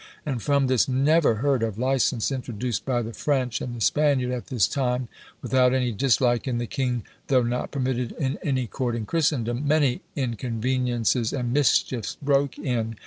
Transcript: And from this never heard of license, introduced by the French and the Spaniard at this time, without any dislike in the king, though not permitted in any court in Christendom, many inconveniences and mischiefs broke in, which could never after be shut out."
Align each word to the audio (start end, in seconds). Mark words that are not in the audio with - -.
And 0.25 0.41
from 0.41 0.65
this 0.65 0.87
never 0.87 1.35
heard 1.35 1.61
of 1.61 1.77
license, 1.77 2.31
introduced 2.31 2.85
by 2.85 3.03
the 3.03 3.13
French 3.13 3.61
and 3.61 3.75
the 3.75 3.81
Spaniard 3.81 4.31
at 4.31 4.47
this 4.47 4.67
time, 4.67 5.09
without 5.43 5.75
any 5.75 5.91
dislike 5.91 6.47
in 6.47 6.57
the 6.57 6.65
king, 6.65 7.03
though 7.27 7.43
not 7.43 7.69
permitted 7.69 8.11
in 8.13 8.39
any 8.41 8.65
court 8.65 8.95
in 8.95 9.05
Christendom, 9.05 9.67
many 9.67 10.01
inconveniences 10.15 11.33
and 11.33 11.53
mischiefs 11.53 12.17
broke 12.19 12.57
in, 12.57 12.63
which 12.63 12.63
could 12.63 12.63
never 12.63 12.73
after 12.73 12.79
be 12.79 12.79
shut 12.79 12.97
out." 12.97 12.99